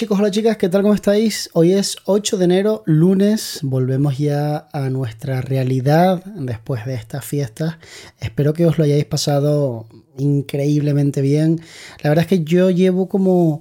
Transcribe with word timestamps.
Chicos, 0.00 0.18
hola 0.18 0.30
chicas, 0.30 0.56
¿qué 0.56 0.70
tal? 0.70 0.80
¿Cómo 0.80 0.94
estáis? 0.94 1.50
Hoy 1.52 1.72
es 1.72 1.98
8 2.06 2.38
de 2.38 2.46
enero, 2.46 2.82
lunes, 2.86 3.58
volvemos 3.62 4.16
ya 4.16 4.66
a 4.72 4.88
nuestra 4.88 5.42
realidad 5.42 6.24
después 6.24 6.86
de 6.86 6.94
estas 6.94 7.22
fiestas. 7.22 7.76
Espero 8.18 8.54
que 8.54 8.64
os 8.64 8.78
lo 8.78 8.84
hayáis 8.84 9.04
pasado 9.04 9.84
increíblemente 10.16 11.20
bien. 11.20 11.60
La 12.02 12.08
verdad 12.08 12.22
es 12.22 12.28
que 12.28 12.44
yo 12.44 12.70
llevo 12.70 13.10
como 13.10 13.60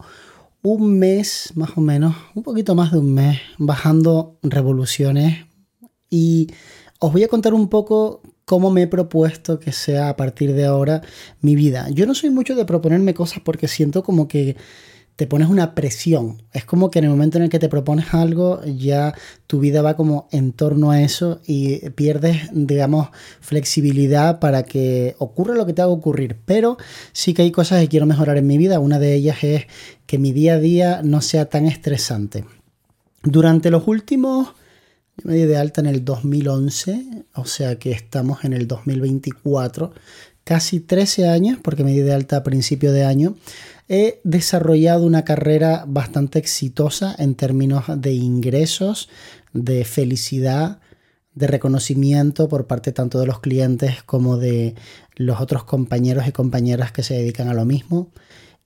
un 0.61 0.97
mes, 0.97 1.52
más 1.55 1.71
o 1.75 1.81
menos, 1.81 2.16
un 2.33 2.44
poquito 2.44 2.73
más 2.73 2.94
de 2.94 2.99
un 2.99 3.13
mes, 3.13 3.41
bajando 3.58 4.39
revoluciones 4.41 5.45
y 6.09 6.47
os 6.99 7.11
voy 7.11 7.25
a 7.25 7.27
contar 7.27 7.53
un 7.53 7.67
poco 7.67 8.21
cómo 8.45 8.71
me 8.71 8.83
he 8.83 8.88
propuesto 8.88 9.59
que 9.59 9.73
sea 9.73 10.08
a 10.08 10.16
partir 10.16 10.53
de 10.53 10.66
ahora 10.66 11.02
mi 11.41 11.58
vida. 11.58 11.89
Yo 11.89 12.05
no 12.05 12.16
soy 12.16 12.30
mucho 12.30 12.55
de 12.55 12.63
proponerme 12.63 13.13
cosas 13.13 13.41
porque 13.44 13.67
siento 13.67 14.03
como 14.03 14.30
que 14.30 14.55
te 15.19 15.27
pones 15.27 15.49
una 15.49 15.75
presión. 15.75 16.43
Es 16.53 16.63
como 16.63 16.89
que 16.89 16.99
en 16.99 17.03
el 17.03 17.11
momento 17.11 17.37
en 17.37 17.43
el 17.43 17.49
que 17.49 17.59
te 17.59 17.67
propones 17.67 18.13
algo, 18.13 18.63
ya 18.63 19.13
tu 19.47 19.59
vida 19.59 19.81
va 19.81 19.97
como 19.97 20.29
en 20.31 20.53
torno 20.53 20.91
a 20.91 21.01
eso 21.01 21.41
y 21.45 21.89
pierdes, 21.89 22.43
digamos, 22.53 23.09
flexibilidad 23.41 24.39
para 24.39 24.63
que 24.63 25.17
ocurra 25.17 25.55
lo 25.55 25.65
que 25.65 25.73
te 25.73 25.81
haga 25.81 25.91
ocurrir. 25.91 26.37
Pero 26.45 26.77
sí 27.11 27.33
que 27.33 27.41
hay 27.41 27.51
cosas 27.51 27.81
que 27.81 27.89
quiero 27.89 28.05
mejorar 28.05 28.37
en 28.37 28.47
mi 28.47 28.57
vida. 28.57 28.79
Una 28.79 28.97
de 28.97 29.13
ellas 29.13 29.43
es 29.43 29.65
que 30.05 30.17
mi 30.17 30.31
día 30.31 30.53
a 30.53 30.59
día 30.59 31.02
no 31.03 31.19
sea 31.19 31.49
tan 31.49 31.66
estresante. 31.66 32.45
Durante 33.22 33.72
los 33.72 33.89
últimos 33.89 34.53
yo 35.17 35.29
me 35.29 35.35
di 35.35 35.44
de 35.44 35.57
alta 35.57 35.81
en 35.81 35.88
el 35.88 36.05
2011, 36.05 37.25
o 37.35 37.44
sea 37.44 37.77
que 37.77 37.91
estamos 37.91 38.45
en 38.45 38.53
el 38.53 38.69
2024, 38.69 39.91
casi 40.45 40.79
13 40.79 41.27
años, 41.27 41.59
porque 41.61 41.83
me 41.83 41.91
di 41.91 41.99
de 41.99 42.13
alta 42.13 42.38
a 42.38 42.44
principio 42.44 42.94
de 42.94 43.03
año 43.03 43.35
he 43.89 44.21
desarrollado 44.23 45.05
una 45.05 45.25
carrera 45.25 45.83
bastante 45.87 46.37
exitosa 46.37 47.15
en 47.17 47.33
términos 47.33 47.85
de 47.97 48.13
ingresos, 48.13 49.09
de 49.51 49.83
felicidad, 49.83 50.79
de 51.33 51.47
reconocimiento 51.47 52.47
por 52.47 52.67
parte 52.67 52.91
tanto 52.91 53.19
de 53.19 53.25
los 53.25 53.39
clientes 53.39 54.03
como 54.03 54.37
de 54.37 54.75
los 55.15 55.41
otros 55.41 55.63
compañeros 55.63 56.27
y 56.27 56.31
compañeras 56.31 56.91
que 56.91 57.01
se 57.01 57.15
dedican 57.15 57.49
a 57.49 57.53
lo 57.55 57.65
mismo. 57.65 58.11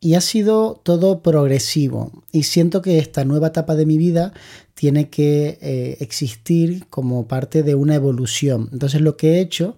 Y 0.01 0.15
ha 0.15 0.21
sido 0.21 0.81
todo 0.83 1.21
progresivo. 1.21 2.11
Y 2.33 2.43
siento 2.43 2.81
que 2.81 2.99
esta 2.99 3.23
nueva 3.23 3.47
etapa 3.47 3.75
de 3.75 3.85
mi 3.85 3.97
vida 3.97 4.33
tiene 4.73 5.09
que 5.09 5.57
eh, 5.61 5.97
existir 6.01 6.87
como 6.89 7.29
parte 7.29 7.63
de 7.63 7.75
una 7.75 7.95
evolución. 7.95 8.67
Entonces 8.73 8.99
lo 8.99 9.15
que 9.15 9.35
he 9.35 9.39
hecho 9.39 9.77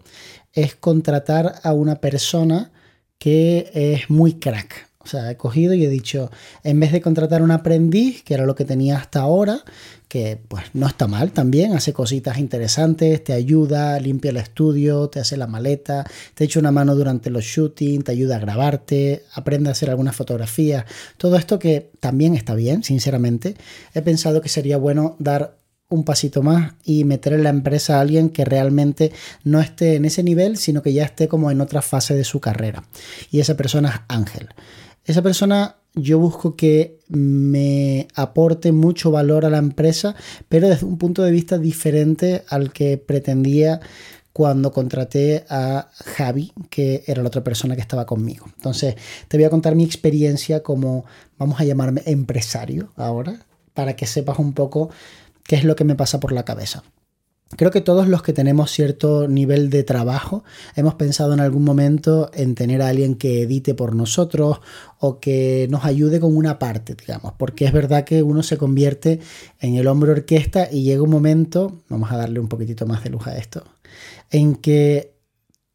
es 0.54 0.74
contratar 0.74 1.60
a 1.62 1.74
una 1.74 2.02
persona 2.02 2.72
que 3.20 3.70
es 3.74 4.10
muy 4.10 4.34
crack. 4.34 4.95
O 5.06 5.08
sea, 5.08 5.30
he 5.30 5.38
cogido 5.38 5.76
y 5.76 5.86
he 5.86 5.90
dicho, 5.90 6.32
en 6.64 6.80
vez 6.80 6.92
de 6.92 7.00
contratar 7.00 7.44
un 7.44 7.52
aprendiz, 7.52 8.24
que 8.24 8.34
era 8.34 8.46
lo 8.46 8.56
que 8.56 8.66
tenía 8.66 8.98
hasta 8.98 9.22
ahora, 9.22 9.64
que 10.08 10.40
pues 10.48 10.64
no 10.74 10.88
está 10.88 11.08
mal 11.08 11.32
también, 11.32 11.74
hace 11.74 11.94
cositas 11.94 12.40
interesantes, 12.40 13.24
te 13.24 13.34
ayuda, 13.34 14.00
limpia 14.00 14.32
el 14.32 14.38
estudio, 14.38 15.08
te 15.10 15.20
hace 15.20 15.38
la 15.38 15.46
maleta, 15.46 16.06
te 16.34 16.46
echa 16.46 16.60
una 16.60 16.72
mano 16.72 16.96
durante 16.96 17.30
los 17.30 17.44
shootings, 17.44 18.04
te 18.04 18.14
ayuda 18.14 18.38
a 18.38 18.40
grabarte, 18.40 19.24
aprende 19.34 19.70
a 19.70 19.74
hacer 19.74 19.92
algunas 19.92 20.16
fotografías, 20.16 20.86
todo 21.18 21.38
esto 21.38 21.60
que 21.60 21.92
también 22.00 22.34
está 22.34 22.56
bien, 22.56 22.84
sinceramente. 22.84 23.56
He 23.94 24.02
pensado 24.02 24.42
que 24.42 24.50
sería 24.50 24.78
bueno 24.78 25.16
dar 25.20 25.58
un 25.90 26.04
pasito 26.04 26.42
más 26.42 26.74
y 26.84 27.04
meter 27.04 27.34
en 27.34 27.44
la 27.44 27.50
empresa 27.50 27.98
a 27.98 28.02
alguien 28.02 28.30
que 28.30 28.46
realmente 28.46 29.12
no 29.44 29.60
esté 29.60 29.96
en 29.96 30.06
ese 30.06 30.24
nivel, 30.24 30.58
sino 30.58 30.82
que 30.82 30.94
ya 30.94 31.04
esté 31.04 31.28
como 31.28 31.52
en 31.52 31.62
otra 31.62 31.82
fase 31.82 32.16
de 32.16 32.24
su 32.24 32.40
carrera. 32.40 32.84
Y 33.32 33.40
esa 33.40 33.56
persona 33.56 33.90
es 33.90 34.02
Ángel. 34.08 34.50
Esa 35.06 35.22
persona 35.22 35.76
yo 35.94 36.20
busco 36.20 36.56
que 36.56 37.00
me 37.08 38.08
aporte 38.16 38.72
mucho 38.72 39.12
valor 39.12 39.46
a 39.46 39.50
la 39.50 39.60
empresa, 39.60 40.16
pero 40.50 40.68
desde 40.68 40.86
un 40.86 40.98
punto 40.98 41.22
de 41.24 41.32
vista 41.32 41.58
diferente 41.58 42.44
al 42.50 42.74
que 42.74 42.98
pretendía 42.98 43.80
cuando 44.34 44.74
contraté 44.74 45.46
a 45.50 45.88
Javi, 45.94 46.52
que 46.70 47.06
era 47.08 47.22
la 47.22 47.30
otra 47.30 47.44
persona 47.44 47.76
que 47.76 47.82
estaba 47.82 48.06
conmigo. 48.06 48.48
Entonces, 48.58 48.96
te 49.30 49.38
voy 49.38 49.46
a 49.46 49.50
contar 49.50 49.76
mi 49.76 49.86
experiencia 49.86 50.62
como, 50.62 51.06
vamos 51.38 51.62
a 51.62 51.64
llamarme 51.64 52.02
empresario 52.06 52.90
ahora, 52.98 53.46
para 53.74 53.96
que 53.96 54.06
sepas 54.08 54.38
un 54.40 54.52
poco 54.52 54.90
qué 55.44 55.56
es 55.56 55.64
lo 55.64 55.78
que 55.78 55.86
me 55.86 55.96
pasa 55.96 56.20
por 56.20 56.34
la 56.34 56.44
cabeza. 56.44 56.84
Creo 57.52 57.70
que 57.70 57.82
todos 57.82 58.08
los 58.08 58.24
que 58.24 58.34
tenemos 58.34 58.72
cierto 58.72 59.28
nivel 59.28 59.70
de 59.70 59.84
trabajo 59.84 60.44
hemos 60.76 60.96
pensado 60.96 61.34
en 61.34 61.40
algún 61.40 61.64
momento 61.64 62.32
en 62.34 62.56
tener 62.56 62.82
a 62.82 62.88
alguien 62.88 63.16
que 63.16 63.44
edite 63.44 63.76
por 63.76 63.96
nosotros 63.96 64.62
o 65.00 65.20
que 65.20 65.68
nos 65.70 65.86
ayude 65.86 66.20
con 66.20 66.36
una 66.36 66.58
parte, 66.58 66.96
digamos, 66.96 67.34
porque 67.38 67.66
es 67.66 67.72
verdad 67.72 68.04
que 68.04 68.24
uno 68.24 68.42
se 68.42 68.58
convierte 68.58 69.20
en 69.60 69.76
el 69.76 69.88
hombro 69.88 70.12
orquesta 70.12 70.68
y 70.72 70.84
llega 70.84 71.04
un 71.04 71.12
momento, 71.12 71.84
vamos 71.88 72.12
a 72.12 72.18
darle 72.18 72.40
un 72.40 72.48
poquitito 72.48 72.88
más 72.88 73.04
de 73.04 73.12
luz 73.12 73.28
a 73.28 73.38
esto, 73.38 73.64
en 74.32 74.56
que 74.56 75.15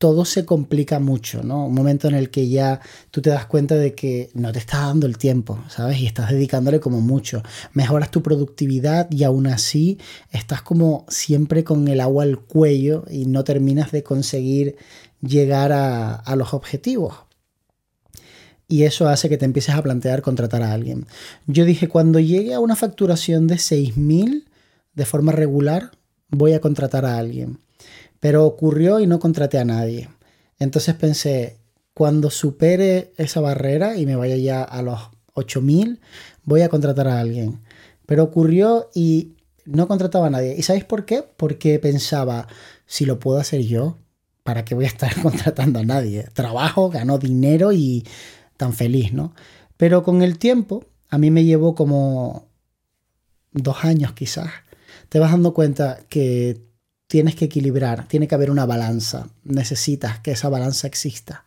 todo 0.00 0.24
se 0.24 0.46
complica 0.46 0.98
mucho, 0.98 1.42
¿no? 1.42 1.66
Un 1.66 1.74
momento 1.74 2.08
en 2.08 2.14
el 2.14 2.30
que 2.30 2.48
ya 2.48 2.80
tú 3.10 3.20
te 3.20 3.28
das 3.28 3.44
cuenta 3.44 3.74
de 3.74 3.94
que 3.94 4.30
no 4.32 4.50
te 4.50 4.58
estás 4.58 4.80
dando 4.80 5.06
el 5.06 5.18
tiempo, 5.18 5.62
¿sabes? 5.68 6.00
Y 6.00 6.06
estás 6.06 6.30
dedicándole 6.30 6.80
como 6.80 7.02
mucho. 7.02 7.42
Mejoras 7.74 8.10
tu 8.10 8.22
productividad 8.22 9.10
y 9.10 9.24
aún 9.24 9.46
así 9.46 9.98
estás 10.32 10.62
como 10.62 11.04
siempre 11.10 11.64
con 11.64 11.86
el 11.86 12.00
agua 12.00 12.22
al 12.22 12.38
cuello 12.40 13.04
y 13.10 13.26
no 13.26 13.44
terminas 13.44 13.92
de 13.92 14.02
conseguir 14.02 14.76
llegar 15.20 15.70
a, 15.70 16.34
los 16.34 16.54
objetivos. 16.54 17.16
Y 18.68 18.84
eso 18.84 19.06
hace 19.06 19.28
que 19.28 19.36
te 19.36 19.44
empieces 19.44 19.74
a 19.74 19.82
plantear 19.82 20.22
contratar 20.22 20.62
a 20.62 20.72
alguien. 20.72 21.08
Yo 21.46 21.66
dije, 21.66 21.88
cuando 21.88 22.20
llegue 22.20 22.54
a 22.54 22.60
una 22.60 22.74
facturación 22.74 23.46
de 23.46 23.56
6.000 23.56 24.44
de 24.94 25.04
forma 25.04 25.32
regular, 25.32 25.90
voy 26.30 26.54
a 26.54 26.60
contratar 26.62 27.04
a 27.04 27.18
alguien 27.18 27.58
pero 28.20 28.46
ocurrió 28.46 29.00
y 29.00 29.06
no 29.06 29.18
contraté 29.18 29.58
a 29.58 29.64
nadie. 29.64 30.08
Entonces 30.58 30.94
pensé, 30.94 31.58
cuando 31.94 32.30
supere 32.30 33.12
esa 33.16 33.40
barrera 33.40 33.96
y 33.96 34.06
me 34.06 34.16
vaya 34.16 34.36
ya 34.36 34.62
a 34.62 34.82
los 34.82 35.00
8000, 35.34 36.00
voy 36.44 36.62
a 36.62 36.68
contratar 36.68 37.08
a 37.08 37.18
alguien. 37.18 37.60
Pero 38.06 38.24
ocurrió 38.24 38.90
y 38.94 39.34
no 39.64 39.88
contrataba 39.88 40.26
a 40.26 40.30
nadie. 40.30 40.54
¿Y 40.56 40.62
sabéis 40.62 40.84
por 40.84 41.04
qué? 41.04 41.24
Porque 41.36 41.78
pensaba, 41.78 42.46
si 42.86 43.06
lo 43.06 43.18
puedo 43.18 43.38
hacer 43.38 43.62
yo, 43.62 43.96
¿para 44.42 44.64
qué 44.64 44.74
voy 44.74 44.84
a 44.84 44.88
estar 44.88 45.14
contratando 45.22 45.80
a 45.80 45.84
nadie? 45.84 46.24
Trabajo, 46.32 46.90
gano 46.90 47.18
dinero 47.18 47.72
y 47.72 48.06
tan 48.56 48.72
feliz, 48.72 49.12
¿no? 49.12 49.34
Pero 49.76 50.02
con 50.02 50.22
el 50.22 50.38
tiempo, 50.38 50.84
a 51.08 51.18
mí 51.18 51.30
me 51.30 51.44
llevó 51.44 51.74
como 51.74 52.48
dos 53.52 53.84
años 53.84 54.12
quizás, 54.12 54.50
te 55.08 55.18
vas 55.18 55.30
dando 55.30 55.54
cuenta 55.54 56.00
que 56.08 56.60
tienes 57.10 57.34
que 57.34 57.46
equilibrar, 57.46 58.06
tiene 58.06 58.28
que 58.28 58.36
haber 58.36 58.52
una 58.52 58.66
balanza, 58.66 59.28
necesitas 59.42 60.20
que 60.20 60.30
esa 60.30 60.48
balanza 60.48 60.86
exista. 60.86 61.44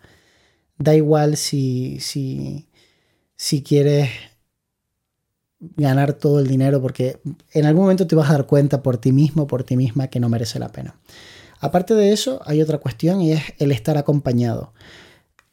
Da 0.78 0.94
igual 0.94 1.38
si, 1.38 2.02
si, 2.02 2.68
si 3.38 3.64
quieres 3.64 4.10
ganar 5.62 6.16
todo 6.16 6.40
el 6.40 6.48
dinero 6.50 6.82
porque 6.82 7.22
en 7.54 7.66
algún 7.66 7.84
momento 7.84 8.06
te 8.06 8.16
vas 8.18 8.30
a 8.30 8.34
dar 8.34 8.46
cuenta 8.46 8.84
por 8.84 8.98
ti 8.98 9.14
mismo, 9.14 9.48
por 9.48 9.64
ti 9.64 9.78
misma, 9.78 10.10
que 10.10 10.20
no 10.20 10.28
merece 10.28 10.60
la 10.60 10.68
pena. 10.68 11.00
Aparte 11.62 11.94
de 11.94 12.12
eso, 12.12 12.42
hay 12.44 12.62
otra 12.62 12.80
cuestión 12.80 13.22
y 13.22 13.32
es 13.32 13.44
el 13.58 13.72
estar 13.72 13.98
acompañado. 13.98 14.74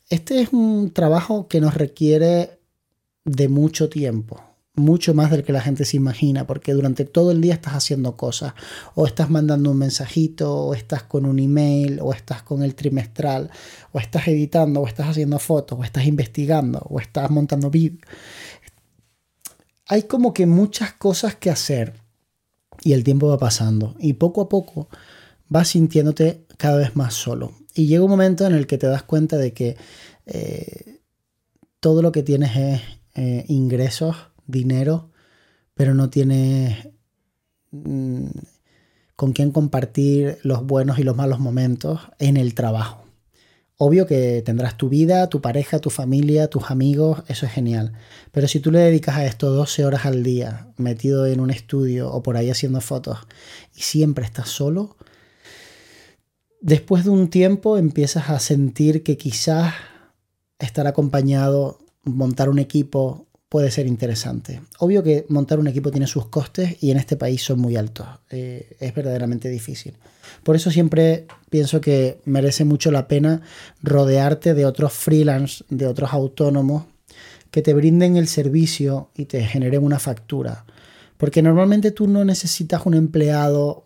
Este 0.08 0.40
es 0.40 0.52
un 0.52 0.90
trabajo 0.90 1.46
que 1.46 1.60
nos 1.60 1.74
requiere 1.74 2.58
de 3.24 3.48
mucho 3.48 3.88
tiempo 3.88 4.49
mucho 4.74 5.14
más 5.14 5.30
del 5.30 5.42
que 5.42 5.52
la 5.52 5.60
gente 5.60 5.84
se 5.84 5.96
imagina, 5.96 6.46
porque 6.46 6.72
durante 6.72 7.04
todo 7.04 7.32
el 7.32 7.40
día 7.40 7.54
estás 7.54 7.74
haciendo 7.74 8.16
cosas, 8.16 8.54
o 8.94 9.06
estás 9.06 9.30
mandando 9.30 9.70
un 9.70 9.78
mensajito, 9.78 10.54
o 10.54 10.74
estás 10.74 11.02
con 11.02 11.26
un 11.26 11.38
email, 11.38 11.98
o 12.00 12.12
estás 12.12 12.42
con 12.42 12.62
el 12.62 12.74
trimestral, 12.74 13.50
o 13.92 13.98
estás 13.98 14.28
editando, 14.28 14.80
o 14.80 14.86
estás 14.86 15.08
haciendo 15.08 15.38
fotos, 15.38 15.78
o 15.78 15.84
estás 15.84 16.06
investigando, 16.06 16.78
o 16.88 17.00
estás 17.00 17.30
montando 17.30 17.70
vídeos. 17.70 18.00
Hay 19.86 20.04
como 20.04 20.32
que 20.32 20.46
muchas 20.46 20.92
cosas 20.92 21.34
que 21.34 21.50
hacer 21.50 21.94
y 22.82 22.92
el 22.92 23.04
tiempo 23.04 23.28
va 23.28 23.38
pasando 23.38 23.96
y 23.98 24.14
poco 24.14 24.40
a 24.42 24.48
poco 24.48 24.88
vas 25.48 25.68
sintiéndote 25.68 26.46
cada 26.56 26.78
vez 26.78 26.96
más 26.96 27.14
solo. 27.14 27.52
Y 27.74 27.86
llega 27.86 28.04
un 28.04 28.10
momento 28.10 28.46
en 28.46 28.54
el 28.54 28.66
que 28.66 28.78
te 28.78 28.86
das 28.86 29.02
cuenta 29.02 29.36
de 29.36 29.52
que 29.52 29.76
eh, 30.26 31.00
todo 31.80 32.02
lo 32.02 32.12
que 32.12 32.22
tienes 32.22 32.56
es 32.56 32.80
eh, 33.14 33.44
ingresos 33.48 34.16
dinero, 34.50 35.10
pero 35.74 35.94
no 35.94 36.10
tienes 36.10 36.88
mm, 37.70 38.28
con 39.16 39.32
quién 39.32 39.50
compartir 39.50 40.38
los 40.42 40.64
buenos 40.64 40.98
y 40.98 41.02
los 41.02 41.16
malos 41.16 41.40
momentos 41.40 42.00
en 42.18 42.36
el 42.36 42.54
trabajo. 42.54 43.04
Obvio 43.76 44.06
que 44.06 44.42
tendrás 44.42 44.76
tu 44.76 44.90
vida, 44.90 45.28
tu 45.30 45.40
pareja, 45.40 45.78
tu 45.78 45.88
familia, 45.88 46.48
tus 46.48 46.70
amigos, 46.70 47.22
eso 47.28 47.46
es 47.46 47.52
genial. 47.52 47.94
Pero 48.30 48.46
si 48.46 48.60
tú 48.60 48.70
le 48.70 48.78
dedicas 48.80 49.16
a 49.16 49.24
esto 49.24 49.50
12 49.50 49.86
horas 49.86 50.04
al 50.04 50.22
día, 50.22 50.68
metido 50.76 51.26
en 51.26 51.40
un 51.40 51.50
estudio 51.50 52.12
o 52.12 52.22
por 52.22 52.36
ahí 52.36 52.50
haciendo 52.50 52.82
fotos, 52.82 53.20
y 53.74 53.80
siempre 53.80 54.26
estás 54.26 54.50
solo, 54.50 54.98
después 56.60 57.04
de 57.04 57.10
un 57.10 57.30
tiempo 57.30 57.78
empiezas 57.78 58.28
a 58.28 58.38
sentir 58.38 59.02
que 59.02 59.16
quizás 59.16 59.72
estar 60.58 60.86
acompañado, 60.86 61.78
montar 62.04 62.50
un 62.50 62.58
equipo, 62.58 63.29
puede 63.50 63.72
ser 63.72 63.88
interesante. 63.88 64.62
Obvio 64.78 65.02
que 65.02 65.26
montar 65.28 65.58
un 65.58 65.66
equipo 65.66 65.90
tiene 65.90 66.06
sus 66.06 66.28
costes 66.28 66.76
y 66.80 66.92
en 66.92 66.96
este 66.96 67.16
país 67.16 67.42
son 67.42 67.58
muy 67.58 67.76
altos. 67.76 68.06
Eh, 68.30 68.76
es 68.78 68.94
verdaderamente 68.94 69.48
difícil. 69.48 69.96
Por 70.44 70.54
eso 70.54 70.70
siempre 70.70 71.26
pienso 71.50 71.80
que 71.80 72.20
merece 72.24 72.64
mucho 72.64 72.92
la 72.92 73.08
pena 73.08 73.42
rodearte 73.82 74.54
de 74.54 74.64
otros 74.64 74.92
freelance, 74.92 75.64
de 75.68 75.86
otros 75.86 76.12
autónomos 76.12 76.84
que 77.50 77.60
te 77.60 77.74
brinden 77.74 78.16
el 78.16 78.28
servicio 78.28 79.10
y 79.16 79.24
te 79.24 79.44
generen 79.44 79.82
una 79.82 79.98
factura. 79.98 80.64
Porque 81.16 81.42
normalmente 81.42 81.90
tú 81.90 82.06
no 82.06 82.24
necesitas 82.24 82.86
un 82.86 82.94
empleado 82.94 83.82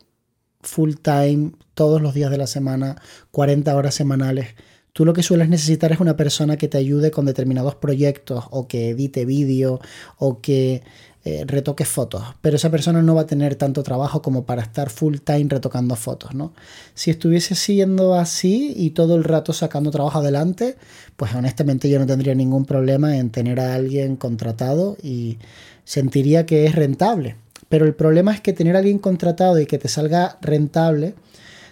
full 0.61 0.97
time 1.01 1.53
todos 1.73 2.03
los 2.03 2.13
días 2.13 2.31
de 2.31 2.37
la 2.37 2.47
semana, 2.47 3.01
40 3.31 3.75
horas 3.75 3.95
semanales 3.95 4.49
Tú 4.95 5.05
lo 5.05 5.13
que 5.13 5.25
sueles 5.25 5.49
necesitar 5.49 5.91
es 5.91 5.99
una 5.99 6.17
persona 6.17 6.57
que 6.57 6.69
te 6.69 6.79
ayude 6.79 7.11
con 7.11 7.27
determinados 7.27 7.75
proyectos 7.75 8.45
o 8.51 8.69
que 8.69 8.91
edite 8.91 9.25
vídeo 9.25 9.81
o 10.19 10.41
que 10.41 10.85
eh, 11.25 11.43
retoque 11.49 11.85
fotos, 11.85 12.23
pero 12.41 12.55
esa 12.55 12.71
persona 12.71 13.03
no 13.03 13.17
va 13.17 13.23
a 13.23 13.27
tener 13.27 13.57
tanto 13.57 13.83
trabajo 13.83 14.23
como 14.23 14.45
para 14.45 14.63
estar 14.63 14.91
full 14.91 15.17
time 15.17 15.47
retocando 15.49 15.97
fotos, 15.97 16.35
¿no? 16.35 16.53
Si 16.95 17.11
estuviese 17.11 17.57
siendo 17.57 18.15
así 18.15 18.73
y 18.77 18.91
todo 18.91 19.17
el 19.17 19.25
rato 19.25 19.53
sacando 19.53 19.91
trabajo 19.91 20.21
adelante, 20.21 20.77
pues 21.17 21.35
honestamente 21.35 21.91
yo 21.91 21.99
no 21.99 22.07
tendría 22.07 22.37
ningún 22.37 22.65
problema 22.65 23.17
en 23.17 23.31
tener 23.31 23.59
a 23.59 23.75
alguien 23.75 24.15
contratado 24.15 24.97
y 25.03 25.39
sentiría 25.85 26.47
que 26.47 26.67
es 26.67 26.77
rentable. 26.77 27.35
Pero 27.69 27.85
el 27.85 27.95
problema 27.95 28.33
es 28.33 28.41
que 28.41 28.53
tener 28.53 28.77
a 28.77 28.79
alguien 28.79 29.01
contratado 29.01 29.59
y 29.59 29.67
que 29.67 29.79
te 29.79 29.89
salga 29.89 30.39
rentable, 30.41 31.17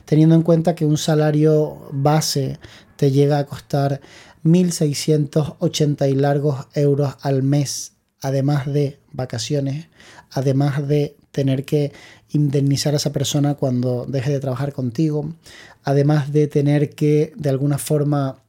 teniendo 0.07 0.35
en 0.35 0.43
cuenta 0.43 0.75
que 0.75 0.87
un 0.87 0.97
salario 0.97 1.89
base 1.93 2.59
te 3.03 3.11
llega 3.11 3.41
a 3.41 3.47
costar 3.47 4.01
1.680 4.45 6.09
y 6.09 6.15
largos 6.15 6.69
euros 6.73 7.17
al 7.23 7.43
mes, 7.43 7.95
además 8.21 8.73
de 8.73 9.01
vacaciones, 9.11 9.89
además 10.31 10.87
de 10.87 11.17
tener 11.33 11.65
que 11.65 11.93
indemnizar 12.29 12.95
a 12.95 12.99
esa 12.99 13.11
persona 13.11 13.57
cuando 13.57 14.07
deje 14.07 14.31
de 14.31 14.39
trabajar 14.39 14.73
contigo, 14.73 15.35
además 15.83 16.33
de 16.33 16.47
tener 16.47 16.91
que 16.91 17.33
de 17.35 17.51
alguna 17.51 17.77
forma 17.77 18.45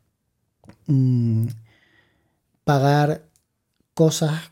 mm, 0.86 1.48
pagar 2.64 3.24
cosas 3.96 4.52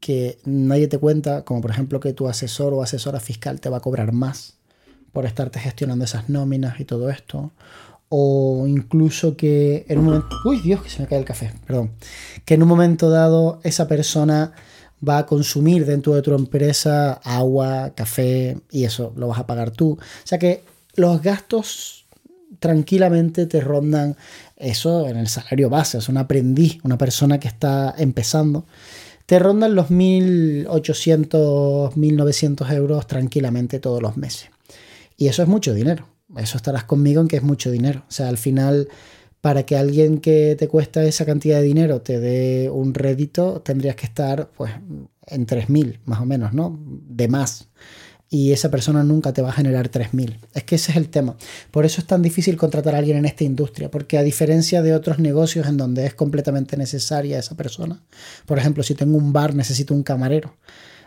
que 0.00 0.38
nadie 0.46 0.88
te 0.88 0.96
cuenta, 0.96 1.44
como 1.44 1.60
por 1.60 1.72
ejemplo 1.72 2.00
que 2.00 2.14
tu 2.14 2.26
asesor 2.26 2.72
o 2.72 2.82
asesora 2.82 3.20
fiscal 3.20 3.60
te 3.60 3.68
va 3.68 3.76
a 3.76 3.80
cobrar 3.80 4.12
más 4.12 4.56
por 5.12 5.26
estarte 5.26 5.60
gestionando 5.60 6.06
esas 6.06 6.30
nóminas 6.30 6.80
y 6.80 6.86
todo 6.86 7.10
esto, 7.10 7.52
o 8.14 8.66
incluso 8.66 9.38
que 9.38 9.86
en 9.88 10.00
un 10.00 10.04
momento... 10.04 10.36
Uy, 10.44 10.60
Dios, 10.60 10.82
que 10.82 10.90
se 10.90 11.00
me 11.00 11.08
cae 11.08 11.18
el 11.18 11.24
café, 11.24 11.50
perdón. 11.66 11.92
Que 12.44 12.52
en 12.52 12.62
un 12.62 12.68
momento 12.68 13.08
dado 13.08 13.58
esa 13.64 13.88
persona 13.88 14.52
va 15.06 15.16
a 15.16 15.24
consumir 15.24 15.86
dentro 15.86 16.14
de 16.14 16.20
tu 16.20 16.34
empresa 16.34 17.14
agua, 17.24 17.94
café 17.94 18.58
y 18.70 18.84
eso 18.84 19.14
lo 19.16 19.28
vas 19.28 19.38
a 19.38 19.46
pagar 19.46 19.70
tú. 19.70 19.92
O 19.92 20.26
sea 20.26 20.38
que 20.38 20.62
los 20.94 21.22
gastos 21.22 22.04
tranquilamente 22.58 23.46
te 23.46 23.62
rondan 23.62 24.14
eso 24.58 25.08
en 25.08 25.16
el 25.16 25.28
salario 25.28 25.70
base, 25.70 25.96
es 25.96 26.10
un 26.10 26.18
aprendiz, 26.18 26.80
una 26.82 26.98
persona 26.98 27.40
que 27.40 27.48
está 27.48 27.94
empezando, 27.96 28.66
te 29.24 29.38
rondan 29.38 29.74
los 29.74 29.88
1.800, 29.88 31.94
1.900 31.94 32.72
euros 32.74 33.06
tranquilamente 33.06 33.78
todos 33.78 34.02
los 34.02 34.18
meses. 34.18 34.50
Y 35.16 35.28
eso 35.28 35.42
es 35.42 35.48
mucho 35.48 35.72
dinero 35.72 36.11
eso 36.36 36.56
estarás 36.56 36.84
conmigo 36.84 37.20
en 37.20 37.28
que 37.28 37.36
es 37.36 37.42
mucho 37.42 37.70
dinero. 37.70 38.04
O 38.08 38.12
sea, 38.12 38.28
al 38.28 38.38
final, 38.38 38.88
para 39.40 39.64
que 39.64 39.76
alguien 39.76 40.18
que 40.18 40.56
te 40.58 40.68
cuesta 40.68 41.04
esa 41.04 41.26
cantidad 41.26 41.58
de 41.58 41.64
dinero 41.64 42.00
te 42.00 42.20
dé 42.20 42.70
un 42.70 42.94
rédito, 42.94 43.60
tendrías 43.60 43.96
que 43.96 44.06
estar 44.06 44.50
pues 44.56 44.72
en 45.26 45.46
3.000 45.46 46.00
más 46.04 46.20
o 46.20 46.26
menos, 46.26 46.52
¿no? 46.52 46.78
De 46.86 47.28
más. 47.28 47.68
Y 48.28 48.52
esa 48.52 48.70
persona 48.70 49.04
nunca 49.04 49.34
te 49.34 49.42
va 49.42 49.50
a 49.50 49.52
generar 49.52 49.90
3.000. 49.90 50.38
Es 50.54 50.64
que 50.64 50.76
ese 50.76 50.92
es 50.92 50.96
el 50.96 51.10
tema. 51.10 51.36
Por 51.70 51.84
eso 51.84 52.00
es 52.00 52.06
tan 52.06 52.22
difícil 52.22 52.56
contratar 52.56 52.94
a 52.94 52.98
alguien 52.98 53.18
en 53.18 53.26
esta 53.26 53.44
industria, 53.44 53.90
porque 53.90 54.16
a 54.16 54.22
diferencia 54.22 54.80
de 54.80 54.94
otros 54.94 55.18
negocios 55.18 55.66
en 55.66 55.76
donde 55.76 56.06
es 56.06 56.14
completamente 56.14 56.78
necesaria 56.78 57.38
esa 57.38 57.56
persona, 57.56 58.02
por 58.46 58.58
ejemplo, 58.58 58.82
si 58.82 58.94
tengo 58.94 59.18
un 59.18 59.34
bar 59.34 59.54
necesito 59.54 59.92
un 59.92 60.02
camarero 60.02 60.56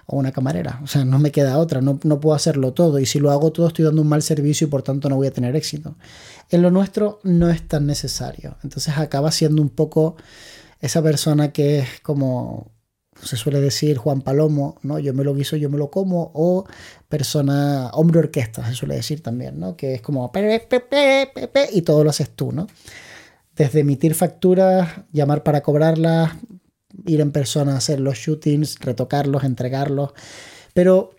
o 0.06 0.18
una 0.18 0.31
camarera. 0.31 0.80
O 0.84 0.88
sea, 0.88 1.06
no 1.06 1.19
me 1.19 1.31
queda 1.31 1.57
otra, 1.57 1.81
no, 1.81 2.00
no, 2.04 2.19
puedo 2.19 2.36
hacerlo 2.36 2.74
todo. 2.74 3.00
Y 3.00 3.06
si 3.06 3.19
lo 3.19 3.31
hago 3.31 3.52
todo 3.52 3.68
estoy 3.68 3.86
dando 3.86 4.02
un 4.02 4.10
mal 4.10 4.22
servicio 4.22 4.68
y 4.68 4.69
por 4.69 4.84
tanto 4.84 5.10
no 5.10 5.16
voy 5.16 5.28
a 5.28 5.31
tener 5.31 5.56
éxito. 5.56 5.96
En 6.50 6.62
lo 6.62 6.72
nuestro 6.72 7.19
no 7.24 7.50
es 7.50 7.68
tan 7.68 7.86
necesario. 7.86 8.57
Entonces 8.63 8.98
acaba 8.98 9.31
siendo 9.31 9.62
un 9.62 9.69
poco 9.69 10.16
esa 10.81 11.02
persona 11.02 11.52
que 11.52 11.80
es 11.80 12.00
como 12.02 12.72
se 13.22 13.38
suele 13.38 13.62
decir 13.62 13.98
Juan 13.98 14.22
Palomo, 14.22 14.78
¿no? 14.84 15.00
Yo 15.00 15.13
me 15.13 15.24
lo 15.24 15.34
guiso, 15.34 15.56
yo 15.56 15.69
me 15.69 15.78
lo 15.78 15.90
como, 15.90 16.31
o 16.34 16.66
persona, 17.07 17.90
hombre 17.94 18.19
orquesta, 18.19 18.66
se 18.68 18.74
suele 18.74 18.96
decir 18.96 19.24
también, 19.24 19.60
¿no? 19.60 19.78
Que 19.78 19.96
es 19.96 20.02
como 20.02 20.31
y 21.72 21.81
todo 21.81 22.04
lo 22.04 22.10
haces 22.10 22.30
tú, 22.31 22.52
¿no? 22.52 22.68
Desde 23.56 23.80
emitir 23.80 24.16
facturas, 24.16 24.90
llamar 25.13 25.44
para 25.44 25.62
cobrarlas, 25.62 26.34
ir 27.06 27.21
en 27.21 27.31
persona 27.31 27.74
a 27.74 27.77
hacer 27.77 28.00
los 28.00 28.18
shootings, 28.18 28.80
retocarlos, 28.80 29.44
entregarlos, 29.44 30.12
pero 30.74 31.12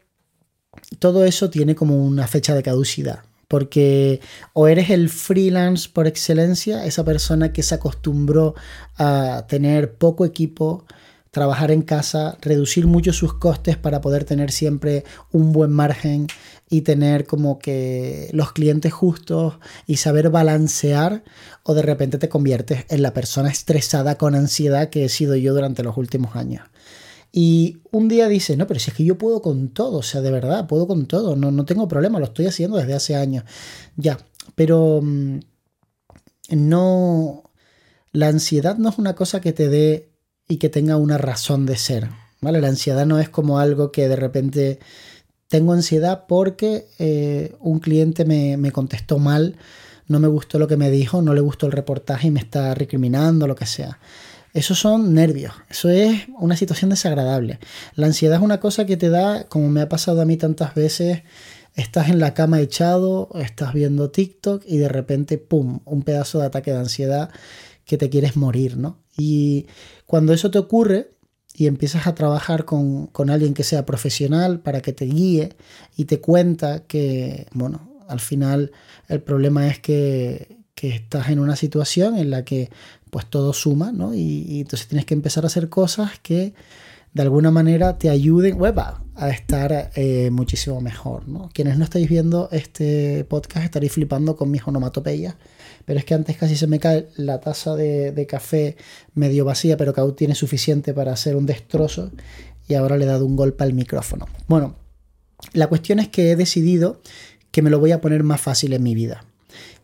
todo 0.99 1.25
eso 1.25 1.50
tiene 1.50 1.75
como 1.75 2.05
una 2.05 2.26
fecha 2.26 2.55
de 2.55 2.62
caducidad. 2.62 3.20
Porque 3.49 4.20
o 4.55 4.67
eres 4.67 4.90
el 4.90 5.08
freelance 5.08 5.88
por 5.93 6.08
excelencia, 6.08 6.84
esa 6.84 7.05
persona 7.05 7.52
que 7.52 7.62
se 7.62 7.76
acostumbró 7.76 8.55
a 8.96 9.46
tener 9.49 9.94
poco 9.94 10.25
equipo, 10.25 10.84
trabajar 11.31 11.70
en 11.70 11.82
casa, 11.82 12.38
reducir 12.40 12.87
mucho 12.87 13.12
sus 13.12 13.34
costes 13.34 13.76
para 13.76 14.00
poder 14.00 14.25
tener 14.25 14.50
siempre 14.50 15.05
un 15.31 15.52
buen 15.52 15.70
margen 15.70 16.26
y 16.68 16.80
tener 16.80 17.26
como 17.26 17.58
que 17.58 18.28
los 18.32 18.52
clientes 18.52 18.92
justos 18.92 19.58
y 19.86 19.96
saber 19.96 20.30
balancear 20.30 21.22
o 21.62 21.74
de 21.74 21.82
repente 21.82 22.18
te 22.18 22.28
conviertes 22.28 22.84
en 22.88 23.02
la 23.02 23.14
persona 23.14 23.50
estresada 23.50 24.18
con 24.18 24.34
ansiedad 24.34 24.90
que 24.90 25.04
he 25.04 25.08
sido 25.08 25.36
yo 25.36 25.54
durante 25.54 25.82
los 25.82 25.96
últimos 25.96 26.35
años. 26.35 26.64
Y 27.32 27.78
un 27.92 28.08
día 28.08 28.28
dices, 28.28 28.56
no, 28.56 28.66
pero 28.66 28.80
si 28.80 28.90
es 28.90 28.96
que 28.96 29.04
yo 29.04 29.18
puedo 29.18 29.42
con 29.42 29.68
todo, 29.68 29.99
o 29.99 30.02
sea, 30.02 30.23
de 30.23 30.30
verdad, 30.30 30.66
puedo 30.66 30.87
con 30.87 31.06
todo, 31.06 31.37
no, 31.37 31.50
no 31.50 31.64
tengo 31.64 31.87
problema, 31.87 32.18
lo 32.18 32.25
estoy 32.25 32.46
haciendo 32.46 32.78
desde 32.78 32.94
hace 32.94 33.14
años. 33.14 33.44
Ya, 33.96 34.18
pero 34.54 35.00
mm, 35.02 35.40
no, 36.50 37.50
la 38.12 38.28
ansiedad 38.28 38.78
no 38.78 38.88
es 38.88 38.99
una 38.99 39.14
cosa 39.14 39.40
que 39.40 39.52
te 39.52 39.68
dé 39.68 40.08
y 40.49 40.56
que 40.56 40.68
tenga 40.68 40.96
una 40.96 41.18
razón 41.18 41.66
de 41.66 41.76
ser. 41.76 42.08
¿vale? 42.40 42.61
La 42.61 42.68
ansiedad 42.68 43.06
no 43.06 43.18
es 43.18 43.28
como 43.28 43.58
algo 43.58 43.92
que 43.92 44.08
de 44.08 44.16
repente 44.16 44.78
tengo 45.49 45.73
ansiedad 45.73 46.25
porque 46.26 46.87
eh, 46.99 47.55
un 47.61 47.79
cliente 47.79 48.25
me, 48.25 48.57
me, 48.57 48.73
contestó 48.73 49.19
mal, 49.19 49.57
no 50.09 50.21
me 50.21 50.29
gustó 50.29 50.59
lo 50.59 50.69
que 50.69 50.76
me 50.76 50.91
dijo, 50.91 51.23
no 51.23 51.35
le 51.35 51.41
gustó 51.41 51.67
el 51.67 51.73
reportaje 51.73 52.29
y 52.29 52.31
me 52.31 52.41
está 52.41 52.75
recriminando, 52.75 53.47
lo 53.47 53.55
que 53.55 53.67
sea. 53.67 53.99
Eso 54.53 54.75
son 54.75 55.12
nervios, 55.12 55.53
eso 55.69 55.91
es 55.91 56.29
una 56.38 56.57
situación 56.57 56.91
desagradable. 56.91 57.59
La 57.95 58.07
ansiedad 58.07 58.38
es 58.38 58.43
una 58.43 58.59
cosa 58.59 58.87
que 58.87 58.97
te 58.97 59.11
da, 59.11 59.45
como 59.45 59.69
me 59.69 59.83
ha 59.83 59.88
pasado 59.88 60.23
a 60.23 60.25
mí 60.25 60.37
tantas 60.37 60.75
veces, 60.75 61.23
estás 61.75 62.09
en 62.09 62.19
la 62.19 62.33
cama 62.33 62.61
echado, 62.61 63.29
estás 63.35 63.75
viendo 63.75 64.11
TikTok 64.11 64.62
y 64.67 64.79
de 64.79 64.88
repente, 64.88 65.37
¡pum!, 65.37 65.81
un 65.85 66.03
pedazo 66.03 66.41
de 66.41 66.47
ataque 66.47 66.73
de 66.73 66.79
ansiedad 66.79 67.31
que 67.85 67.99
te 67.99 68.09
quieres 68.09 68.37
morir, 68.37 68.79
¿no? 68.79 68.99
Y 69.17 69.67
cuando 70.07 70.33
eso 70.33 70.50
te 70.50 70.59
ocurre 70.59 71.11
y 71.58 71.66
empiezas 71.68 72.06
a 72.06 72.14
trabajar 72.14 72.66
con, 72.66 73.08
alguien 73.30 73.54
que 73.54 73.64
sea 73.64 73.86
profesional 73.86 74.60
para 74.60 74.82
que 74.82 74.92
te 74.92 75.06
guíe 75.06 75.56
y 75.96 76.04
te 76.04 76.20
cuenta 76.20 76.80
que, 76.80 77.46
bueno, 77.54 77.80
al 78.08 78.20
final 78.20 78.72
el 79.08 79.22
problema 79.22 79.66
es 79.66 79.78
que, 79.80 80.54
estás 80.76 81.30
en 81.30 81.40
una 81.40 81.56
situación 81.56 82.16
en 82.16 82.30
la 82.30 82.44
que 82.44 82.70
pues 83.10 83.26
todo 83.26 83.52
suma, 83.52 83.90
¿no? 83.90 84.14
Y, 84.14 84.60
entonces 84.60 84.86
tienes 84.86 85.04
que 85.04 85.14
empezar 85.14 85.42
a 85.42 85.48
hacer 85.48 85.68
cosas 85.68 86.12
que 86.22 86.52
de 87.12 87.22
alguna 87.22 87.50
manera 87.50 87.98
te 87.98 88.08
ayuden 88.08 88.56
a 89.16 89.30
estar 89.30 89.90
eh, 89.96 90.30
muchísimo 90.30 90.80
mejor, 90.80 91.26
¿no? 91.26 91.50
Quienes 91.52 91.76
no 91.78 91.82
estáis 91.82 92.08
viendo 92.08 92.48
este 92.52 93.25
podcast 93.25 93.64
estaréis 93.64 93.92
flipando 93.92 94.36
con 94.36 94.48
mis 94.50 94.64
onomatopeyas 94.64 95.34
pero 95.87 96.00
es 96.00 96.05
que 96.05 96.14
antes 96.14 96.37
casi 96.37 96.57
se 96.57 96.66
me 96.66 96.78
cae 96.78 97.09
la 97.16 97.40
taza 97.40 97.75
de, 97.76 98.26
café 98.28 98.76
medio 99.14 99.45
vacía, 99.47 99.76
pero 99.78 99.95
que 99.95 100.00
aún 100.00 100.14
tiene 100.14 100.35
suficiente 100.35 100.93
para 100.93 101.12
hacer 101.12 101.37
un 101.37 101.47
destrozo 101.47 102.11
y 102.69 102.75
ahora 102.75 102.99
le 102.99 103.05
he 103.05 103.09
dado 103.09 103.25
un 103.25 103.37
golpe 103.37 103.64
al 103.64 103.73
micrófono. 103.73 104.26
Bueno, 104.49 104.75
la 105.52 105.69
cuestión 105.69 106.00
es 106.00 106.09
que 106.09 106.33
he 106.33 106.37
decidido 106.37 107.00
que 107.52 107.62
me 107.62 107.71
lo 107.71 107.78
voy 107.78 107.93
a 107.93 108.00
poner 108.00 108.25
más 108.25 108.40
fácil 108.40 108.73
en 108.73 108.83
mi 108.83 108.95
vida 108.95 109.25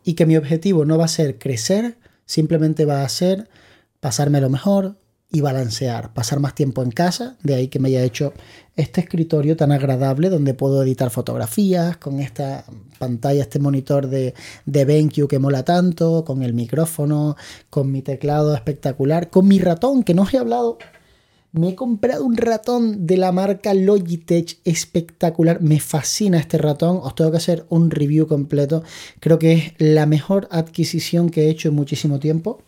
y 0.04 0.14
que 0.14 0.26
mi 0.26 0.36
objetivo 0.36 0.84
no 0.84 0.98
va 0.98 1.04
a 1.04 1.08
ser 1.08 1.38
crecer, 1.38 1.96
simplemente 2.26 2.84
va 2.84 3.04
a 3.04 3.08
ser 3.08 3.48
pasármelo 4.00 4.50
mejor, 4.50 4.96
y 5.32 5.40
balancear, 5.40 6.12
pasar 6.12 6.40
más 6.40 6.54
tiempo 6.54 6.82
en 6.82 6.90
casa, 6.90 7.36
de 7.42 7.54
ahí 7.54 7.68
que 7.68 7.78
me 7.78 7.88
haya 7.88 8.02
hecho 8.04 8.34
este 8.76 9.00
escritorio 9.00 9.56
tan 9.56 9.72
agradable 9.72 10.28
donde 10.28 10.52
puedo 10.52 10.82
editar 10.82 11.10
fotografías 11.10 11.96
con 11.96 12.20
esta 12.20 12.64
pantalla, 12.98 13.42
este 13.42 13.58
monitor 13.58 14.08
de, 14.08 14.34
de 14.66 14.84
BenQ 14.84 15.28
que 15.28 15.38
mola 15.38 15.64
tanto, 15.64 16.24
con 16.24 16.42
el 16.42 16.52
micrófono, 16.52 17.36
con 17.70 17.90
mi 17.90 18.02
teclado 18.02 18.54
espectacular, 18.54 19.30
con 19.30 19.48
mi 19.48 19.58
ratón, 19.58 20.02
que 20.02 20.14
no 20.14 20.22
os 20.22 20.34
he 20.34 20.38
hablado 20.38 20.78
Me 21.52 21.70
he 21.70 21.74
comprado 21.74 22.24
un 22.24 22.36
ratón 22.36 23.06
de 23.06 23.16
la 23.16 23.32
marca 23.32 23.74
Logitech 23.74 24.58
espectacular. 24.64 25.60
Me 25.60 25.80
fascina 25.80 26.38
este 26.38 26.56
ratón. 26.56 27.00
Os 27.02 27.14
tengo 27.14 27.30
que 27.30 27.36
hacer 27.36 27.66
un 27.68 27.90
review 27.90 28.26
completo. 28.26 28.82
Creo 29.20 29.38
que 29.38 29.52
es 29.52 29.72
la 29.78 30.06
mejor 30.06 30.48
adquisición 30.50 31.28
que 31.28 31.42
he 31.44 31.50
hecho 31.50 31.68
en 31.68 31.74
muchísimo 31.74 32.18
tiempo. 32.18 32.62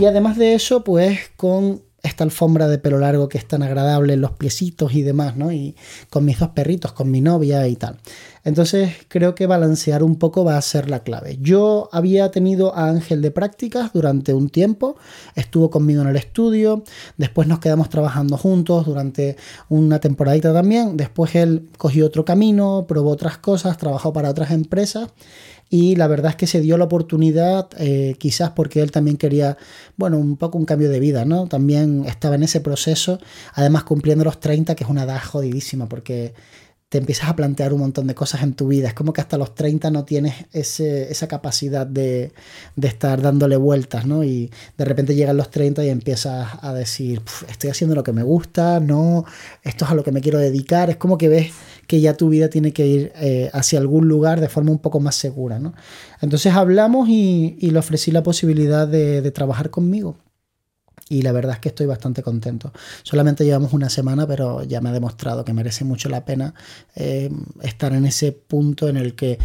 Y 0.00 0.06
además 0.06 0.38
de 0.38 0.54
eso, 0.54 0.82
pues 0.82 1.30
con 1.36 1.82
esta 2.02 2.24
alfombra 2.24 2.68
de 2.68 2.78
pelo 2.78 2.98
largo 2.98 3.28
que 3.28 3.36
es 3.36 3.46
tan 3.46 3.62
agradable, 3.62 4.16
los 4.16 4.32
piecitos 4.32 4.94
y 4.94 5.02
demás, 5.02 5.36
¿no? 5.36 5.52
Y 5.52 5.76
con 6.08 6.24
mis 6.24 6.38
dos 6.38 6.48
perritos, 6.48 6.92
con 6.92 7.10
mi 7.10 7.20
novia 7.20 7.68
y 7.68 7.76
tal. 7.76 7.98
Entonces 8.42 8.94
creo 9.08 9.34
que 9.34 9.46
balancear 9.46 10.02
un 10.02 10.16
poco 10.16 10.42
va 10.42 10.56
a 10.56 10.62
ser 10.62 10.88
la 10.88 11.02
clave. 11.02 11.36
Yo 11.42 11.90
había 11.92 12.30
tenido 12.30 12.74
a 12.74 12.88
Ángel 12.88 13.20
de 13.20 13.30
prácticas 13.30 13.92
durante 13.92 14.32
un 14.32 14.48
tiempo, 14.48 14.96
estuvo 15.34 15.68
conmigo 15.68 16.00
en 16.00 16.08
el 16.08 16.16
estudio, 16.16 16.82
después 17.18 17.46
nos 17.46 17.58
quedamos 17.58 17.90
trabajando 17.90 18.38
juntos 18.38 18.86
durante 18.86 19.36
una 19.68 20.00
temporadita 20.00 20.54
también, 20.54 20.96
después 20.96 21.34
él 21.34 21.68
cogió 21.76 22.06
otro 22.06 22.24
camino, 22.24 22.86
probó 22.88 23.10
otras 23.10 23.36
cosas, 23.36 23.76
trabajó 23.76 24.14
para 24.14 24.30
otras 24.30 24.50
empresas 24.52 25.10
y 25.70 25.94
la 25.94 26.08
verdad 26.08 26.32
es 26.32 26.36
que 26.36 26.48
se 26.48 26.60
dio 26.60 26.76
la 26.76 26.84
oportunidad, 26.84 27.68
eh, 27.78 28.16
quizás 28.18 28.50
porque 28.50 28.82
él 28.82 28.90
también 28.90 29.16
quería, 29.16 29.56
bueno, 29.96 30.18
un 30.18 30.36
poco 30.36 30.58
un 30.58 30.64
cambio 30.64 30.90
de 30.90 30.98
vida, 30.98 31.24
¿no? 31.24 31.46
También 31.46 32.04
estaba 32.06 32.34
en 32.34 32.42
ese 32.42 32.60
proceso, 32.60 33.20
además 33.54 33.84
cumpliendo 33.84 34.24
los 34.24 34.40
30, 34.40 34.74
que 34.74 34.82
es 34.82 34.90
una 34.90 35.04
edad 35.04 35.22
jodidísima, 35.22 35.88
porque 35.88 36.34
te 36.90 36.98
empiezas 36.98 37.28
a 37.28 37.36
plantear 37.36 37.72
un 37.72 37.78
montón 37.78 38.08
de 38.08 38.16
cosas 38.16 38.42
en 38.42 38.54
tu 38.54 38.66
vida. 38.66 38.88
Es 38.88 38.94
como 38.94 39.12
que 39.12 39.20
hasta 39.20 39.38
los 39.38 39.54
30 39.54 39.92
no 39.92 40.04
tienes 40.04 40.34
esa 40.52 41.28
capacidad 41.28 41.86
de, 41.86 42.32
estar 42.82 43.22
dándole 43.22 43.56
vueltas, 43.56 44.06
¿no? 44.06 44.24
Y 44.24 44.50
de 44.76 44.84
repente 44.84 45.14
llegan 45.14 45.36
los 45.36 45.52
30 45.52 45.84
y 45.84 45.88
empiezas 45.88 46.48
a 46.60 46.74
decir, 46.74 47.22
estoy 47.48 47.70
haciendo 47.70 47.94
lo 47.94 48.02
que 48.02 48.12
me 48.12 48.24
gusta, 48.24 48.80
no, 48.80 49.24
esto 49.62 49.84
es 49.84 49.90
a 49.92 49.94
lo 49.94 50.02
que 50.02 50.10
me 50.10 50.20
quiero 50.20 50.40
dedicar. 50.40 50.90
Es 50.90 50.96
como 50.96 51.16
que 51.16 51.28
ves 51.28 51.52
que 51.86 52.00
ya 52.00 52.14
tu 52.16 52.28
vida 52.28 52.50
tiene 52.50 52.72
que 52.72 52.84
ir 52.88 53.12
eh, 53.14 53.50
hacia 53.52 53.78
algún 53.78 54.08
lugar 54.08 54.40
de 54.40 54.48
forma 54.48 54.72
un 54.72 54.80
poco 54.80 54.98
más 54.98 55.14
segura, 55.14 55.60
¿no? 55.60 55.74
Entonces 56.20 56.52
hablamos 56.54 57.08
y, 57.08 57.56
le 57.60 57.78
ofrecí 57.78 58.10
la 58.10 58.24
posibilidad 58.24 58.88
de 58.88 59.30
trabajar 59.30 59.70
conmigo 59.70 60.16
y 61.10 61.22
la 61.22 61.32
verdad 61.32 61.54
es 61.54 61.58
que 61.58 61.70
estoy 61.70 61.86
bastante 61.86 62.22
contento. 62.22 62.72
Solamente 63.02 63.44
llevamos 63.44 63.72
una 63.72 63.90
semana, 63.90 64.28
pero 64.28 64.62
ya 64.62 64.80
me 64.80 64.90
ha 64.90 64.92
demostrado 64.92 65.44
que 65.44 65.52
merece 65.52 65.84
mucho 65.84 66.08
la 66.08 66.24
pena 66.24 66.54
eh, 66.94 67.28
estar 67.62 67.92
en 67.92 68.06
ese 68.06 68.30
punto 68.30 68.88
en 68.88 68.96
el 68.96 69.16
que 69.16 69.40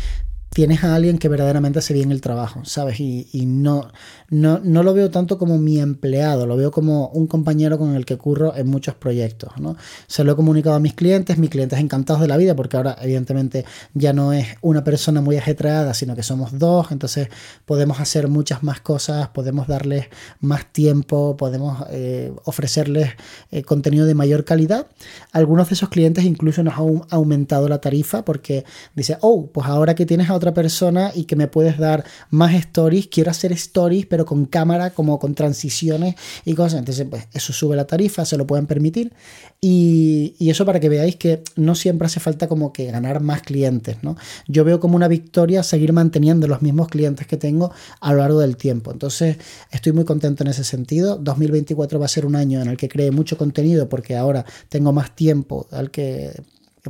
tienes 0.55 0.85
a 0.85 0.95
alguien 0.95 1.17
que 1.17 1.27
verdaderamente 1.27 1.79
hace 1.79 1.93
bien 1.93 2.11
el 2.13 2.21
trabajo, 2.21 2.63
¿sabes? 2.63 3.01
Y, 3.01 3.45
no, 3.45 3.91
no, 4.29 4.59
no, 4.63 4.83
lo 4.83 4.93
veo 4.93 5.11
tanto 5.11 5.37
como 5.37 5.57
mi 5.57 5.79
empleado, 5.79 6.45
lo 6.45 6.55
veo 6.55 6.71
como 6.71 7.09
un 7.09 7.27
compañero 7.27 7.77
con 7.77 7.93
el 7.95 8.05
que 8.05 8.17
curro 8.17 8.55
en 8.55 8.67
muchos 8.67 8.95
proyectos, 8.95 9.51
¿no? 9.59 9.75
Se 10.07 10.23
lo 10.23 10.31
he 10.31 10.35
comunicado 10.37 10.77
a 10.77 10.79
mis 10.79 10.93
clientes, 10.93 11.37
mis 11.37 11.49
clientes 11.49 11.77
encantados 11.77 12.21
de 12.21 12.29
la 12.29 12.37
vida, 12.37 12.55
porque 12.55 12.77
ahora 12.77 12.95
evidentemente 13.01 13.65
ya 13.93 14.13
no 14.13 14.31
es 14.31 14.47
una 14.61 14.85
persona 14.85 15.19
muy 15.19 15.35
ajetreada, 15.35 15.93
sino 15.93 16.15
que 16.15 16.23
somos 16.23 16.57
dos, 16.57 16.89
entonces 16.91 17.27
podemos 17.65 17.99
hacer 17.99 18.29
muchas 18.29 18.63
más 18.63 18.79
cosas, 18.79 19.27
podemos 19.29 19.67
darles 19.67 20.07
más 20.39 20.71
tiempo, 20.71 21.35
podemos 21.35 21.83
eh, 21.89 22.31
ofrecerles 22.45 23.09
eh, 23.51 23.63
contenido 23.63 24.05
de 24.05 24.15
mayor 24.15 24.45
calidad. 24.45 24.87
Algunos 25.33 25.67
de 25.67 25.75
esos 25.75 25.89
clientes 25.89 26.23
incluso 26.23 26.63
nos 26.63 26.75
han 26.75 27.01
aumentado 27.09 27.67
la 27.67 27.81
tarifa 27.81 28.23
porque 28.23 28.63
dice, 28.95 29.17
oh, 29.19 29.47
pues 29.47 29.67
ahora 29.67 29.95
que 29.95 30.05
tienes 30.05 30.29
a 30.29 30.34
otra 30.35 30.53
persona 30.53 31.11
y 31.13 31.25
que 31.25 31.35
me 31.35 31.47
puedes 31.47 31.77
dar 31.77 32.03
más 32.29 32.53
stories. 32.55 33.07
Quiero 33.07 33.31
hacer 33.31 33.51
stories, 33.53 34.05
pero 34.05 34.25
con 34.25 34.45
cámara, 34.45 34.91
como 34.91 35.19
con 35.19 35.35
transiciones 35.35 36.15
y 36.45 36.53
cosas. 36.53 36.79
Entonces, 36.79 37.07
pues 37.09 37.27
eso 37.33 37.53
sube 37.53 37.75
la 37.75 37.85
tarifa, 37.85 38.25
se 38.25 38.37
lo 38.37 38.45
pueden 38.45 38.67
permitir. 38.67 39.13
Y, 39.61 40.35
y 40.37 40.49
eso 40.49 40.65
para 40.65 40.79
que 40.79 40.89
veáis 40.89 41.15
que 41.15 41.43
no 41.55 41.75
siempre 41.75 42.05
hace 42.05 42.19
falta 42.19 42.47
como 42.47 42.71
que 42.71 42.91
ganar 42.91 43.21
más 43.21 43.41
clientes, 43.41 43.97
¿no? 44.03 44.15
Yo 44.47 44.63
veo 44.63 44.79
como 44.79 44.95
una 44.95 45.07
victoria 45.07 45.63
seguir 45.63 45.93
manteniendo 45.93 46.47
los 46.47 46.61
mismos 46.61 46.87
clientes 46.87 47.25
que 47.27 47.37
tengo 47.37 47.71
a 47.99 48.11
lo 48.11 48.19
largo 48.19 48.39
del 48.39 48.57
tiempo. 48.57 48.91
Entonces, 48.91 49.37
estoy 49.71 49.91
muy 49.93 50.05
contento 50.05 50.43
en 50.43 50.49
ese 50.49 50.63
sentido. 50.63 51.17
2024 51.17 51.99
va 51.99 52.05
a 52.05 52.09
ser 52.09 52.25
un 52.25 52.35
año 52.35 52.61
en 52.61 52.67
el 52.67 52.77
que 52.77 52.89
cree 52.89 53.11
mucho 53.11 53.37
contenido 53.37 53.89
porque 53.89 54.15
ahora 54.15 54.45
tengo 54.69 54.91
más 54.93 55.15
tiempo 55.15 55.67
al 55.71 55.91
que 55.91 56.31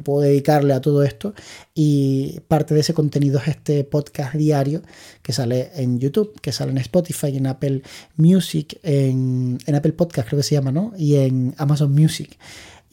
puedo 0.02 0.22
dedicarle 0.22 0.74
a 0.74 0.82
todo 0.82 1.04
esto 1.04 1.34
y 1.74 2.40
parte 2.48 2.74
de 2.74 2.82
ese 2.82 2.94
contenido 2.94 3.40
es 3.40 3.48
este 3.50 3.84
podcast 3.84 4.34
diario 4.36 4.82
que 5.22 5.34
sale 5.34 5.72
en 5.76 6.00
YouTube, 6.00 6.40
que 6.42 6.52
sale 6.52 6.72
en 6.72 6.78
Spotify, 6.78 7.38
en 7.38 7.48
Apple 7.48 7.82
Music, 8.18 8.80
en, 8.84 9.58
en 9.66 9.76
Apple 9.76 9.94
Podcast 9.94 10.28
creo 10.28 10.40
que 10.40 10.44
se 10.44 10.56
llama, 10.56 10.72
¿no? 10.72 10.94
Y 10.98 11.16
en 11.16 11.54
Amazon 11.58 11.92
Music. 11.92 12.38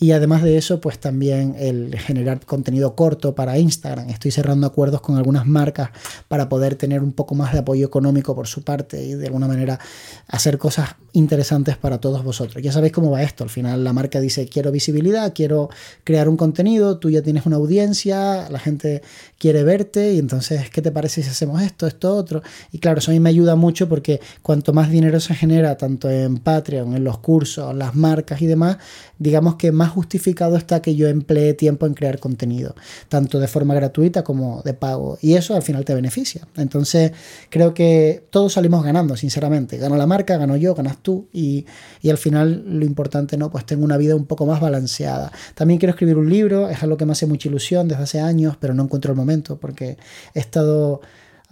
Y 0.02 0.10
además 0.10 0.42
de 0.42 0.56
eso, 0.56 0.80
pues 0.80 0.98
también 0.98 1.54
el 1.56 1.96
generar 1.96 2.44
contenido 2.44 2.96
corto 2.96 3.36
para 3.36 3.56
Instagram. 3.56 4.10
Estoy 4.10 4.32
cerrando 4.32 4.66
acuerdos 4.66 5.00
con 5.00 5.16
algunas 5.16 5.46
marcas 5.46 5.90
para 6.26 6.48
poder 6.48 6.74
tener 6.74 7.04
un 7.04 7.12
poco 7.12 7.36
más 7.36 7.52
de 7.52 7.60
apoyo 7.60 7.86
económico 7.86 8.34
por 8.34 8.48
su 8.48 8.64
parte 8.64 9.00
y 9.00 9.14
de 9.14 9.26
alguna 9.26 9.46
manera 9.46 9.78
hacer 10.26 10.58
cosas 10.58 10.96
interesantes 11.12 11.76
para 11.76 11.98
todos 11.98 12.24
vosotros. 12.24 12.60
Ya 12.64 12.72
sabéis 12.72 12.92
cómo 12.92 13.12
va 13.12 13.22
esto. 13.22 13.44
Al 13.44 13.50
final 13.50 13.84
la 13.84 13.92
marca 13.92 14.18
dice 14.18 14.48
quiero 14.48 14.72
visibilidad, 14.72 15.32
quiero 15.32 15.70
crear 16.02 16.28
un 16.28 16.36
contenido, 16.36 16.98
tú 16.98 17.08
ya 17.08 17.22
tienes 17.22 17.46
una 17.46 17.54
audiencia, 17.54 18.48
la 18.50 18.58
gente 18.58 19.02
quiere 19.38 19.62
verte 19.62 20.14
y 20.14 20.18
entonces, 20.18 20.68
¿qué 20.70 20.82
te 20.82 20.90
parece 20.90 21.22
si 21.22 21.30
hacemos 21.30 21.62
esto, 21.62 21.86
esto, 21.86 22.16
otro? 22.16 22.42
Y 22.72 22.78
claro, 22.78 22.98
eso 22.98 23.12
a 23.12 23.14
mí 23.14 23.20
me 23.20 23.30
ayuda 23.30 23.54
mucho 23.54 23.88
porque 23.88 24.20
cuanto 24.42 24.72
más 24.72 24.90
dinero 24.90 25.20
se 25.20 25.36
genera, 25.36 25.76
tanto 25.76 26.10
en 26.10 26.38
Patreon, 26.38 26.96
en 26.96 27.04
los 27.04 27.18
cursos, 27.18 27.72
las 27.72 27.94
marcas 27.94 28.42
y 28.42 28.46
demás, 28.46 28.78
digamos 29.20 29.54
que 29.54 29.70
más 29.70 29.91
justificado 29.92 30.56
está 30.56 30.82
que 30.82 30.94
yo 30.94 31.08
emplee 31.08 31.54
tiempo 31.54 31.86
en 31.86 31.94
crear 31.94 32.18
contenido, 32.18 32.74
tanto 33.08 33.38
de 33.38 33.46
forma 33.46 33.74
gratuita 33.74 34.24
como 34.24 34.62
de 34.62 34.74
pago. 34.74 35.18
Y 35.20 35.34
eso 35.34 35.54
al 35.54 35.62
final 35.62 35.84
te 35.84 35.94
beneficia. 35.94 36.46
Entonces, 36.56 37.12
creo 37.50 37.74
que 37.74 38.24
todos 38.30 38.54
salimos 38.54 38.84
ganando, 38.84 39.16
sinceramente. 39.16 39.78
Gana 39.78 39.96
la 39.96 40.06
marca, 40.06 40.36
gano 40.36 40.56
yo, 40.56 40.74
ganas 40.74 40.98
tú. 40.98 41.28
Y, 41.32 41.66
al 42.10 42.18
final 42.18 42.64
lo 42.66 42.84
importante, 42.84 43.36
¿no? 43.36 43.50
Pues 43.50 43.64
tengo 43.64 43.84
una 43.84 43.96
vida 43.96 44.16
un 44.16 44.26
poco 44.26 44.44
más 44.44 44.60
balanceada. 44.60 45.32
También 45.54 45.78
quiero 45.78 45.92
escribir 45.92 46.16
un 46.16 46.28
libro, 46.28 46.68
es 46.68 46.82
algo 46.82 46.96
que 46.96 47.06
me 47.06 47.12
hace 47.12 47.26
mucha 47.26 47.48
ilusión 47.48 47.88
desde 47.88 48.02
hace 48.02 48.20
años, 48.20 48.56
pero 48.60 48.74
no 48.74 48.82
encuentro 48.82 49.12
el 49.12 49.16
momento 49.16 49.58
porque 49.58 49.96
he 50.34 50.40
estado 50.40 51.00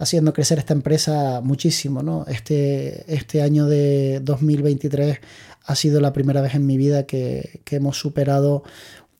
haciendo 0.01 0.33
crecer 0.33 0.57
esta 0.57 0.73
empresa 0.73 1.41
muchísimo, 1.43 2.01
¿no? 2.01 2.25
Este, 2.27 3.03
este 3.13 3.43
año 3.43 3.67
de 3.67 4.19
2023 4.23 5.19
ha 5.65 5.75
sido 5.75 6.01
la 6.01 6.13
primera 6.13 6.41
vez 6.41 6.55
en 6.55 6.65
mi 6.65 6.77
vida 6.77 7.05
que, 7.05 7.61
hemos 7.71 7.97
superado 7.97 8.63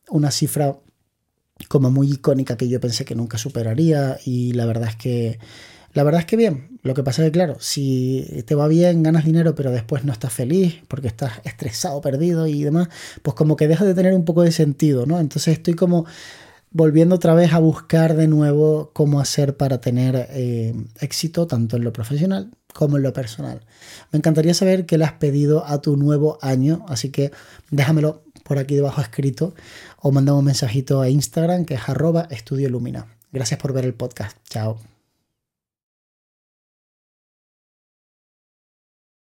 una 0.10 0.32
cifra 0.32 0.78
como 1.68 1.92
muy 1.92 2.12
icónica 2.12 2.58
que 2.58 2.68
yo 2.68 2.80
pensé 2.80 3.06
que 3.06 3.16
nunca 3.16 3.38
superaría 3.38 4.18
y 4.26 4.54
la 4.54 4.66
verdad 4.66 4.90
es 4.90 4.96
que 4.96 5.40
la 5.94 6.04
verdad 6.04 6.22
es 6.22 6.26
que 6.26 6.38
bien, 6.38 6.80
lo 6.84 6.94
que 6.94 7.04
pasa 7.04 7.22
es 7.22 7.28
que 7.28 7.32
claro, 7.34 7.58
si 7.60 8.44
te 8.46 8.56
va 8.56 8.70
bien, 8.70 9.04
ganas 9.04 9.26
dinero, 9.26 9.56
pero 9.56 9.72
después 9.72 10.06
no 10.06 10.14
estás 10.14 10.32
feliz 10.32 10.82
porque 10.88 11.08
estás 11.08 11.34
estresado, 11.44 12.00
perdido 12.00 12.48
y 12.48 12.64
demás, 12.64 12.88
pues 13.22 13.36
como 13.36 13.58
que 13.58 13.68
deja 13.68 13.84
de 13.84 13.94
tener 13.94 14.14
un 14.14 14.24
poco 14.24 14.42
de 14.42 14.54
sentido, 14.54 15.06
¿no? 15.06 15.20
Entonces 15.20 15.54
estoy 15.58 15.74
como 15.74 16.06
volviendo 16.72 17.16
otra 17.16 17.34
vez 17.34 17.52
a 17.54 17.60
buscar 17.60 18.16
de 18.16 18.28
nuevo 18.28 18.92
cómo 18.94 19.20
hacer 19.20 19.58
para 19.58 19.82
tener 19.82 20.28
eh, 20.32 20.74
éxito 21.02 21.46
tanto 21.46 21.76
en 21.76 21.84
lo 21.84 21.92
profesional 21.92 22.52
como 22.74 22.98
en 22.98 23.04
lo 23.04 23.14
personal. 23.14 23.62
Me 24.12 24.18
encantaría 24.18 24.54
saber 24.54 24.86
qué 24.86 24.98
le 24.98 25.06
has 25.06 25.14
pedido 25.14 25.66
a 25.66 25.82
tu 25.82 25.98
nuevo 25.98 26.38
año, 26.42 26.86
así 26.88 27.10
que 27.10 27.32
déjamelo 27.70 28.24
por 28.44 28.58
aquí 28.58 28.76
debajo 28.76 29.02
escrito 29.02 29.54
o 30.02 30.12
manda 30.12 30.34
un 30.34 30.46
mensajito 30.46 31.02
a 31.02 31.10
Instagram 31.10 31.66
que 31.66 31.76
es 31.76 31.88
arroba 31.88 32.28
estudio 32.30 32.70
Lumina. 32.70 33.08
Gracias 33.32 33.60
por 33.60 33.74
ver 33.74 33.86
el 33.86 33.94
podcast. 33.94 34.38
Chao. 34.50 34.91